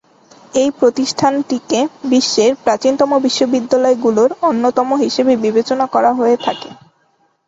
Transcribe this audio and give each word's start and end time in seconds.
এই 0.53 0.69
প্রতিষ্ঠানটিকে 0.79 1.79
বিশ্বের 2.05 2.51
প্রাচীনতম 2.63 3.11
বিশ্ববিদ্যালয়গুলোর 3.25 4.29
অন্যতম 4.49 4.89
হিসেবে 5.03 5.33
বিবেচনা 5.43 5.85
করা 5.87 6.11
হয়ে 6.13 6.37
থাকে। 6.37 6.69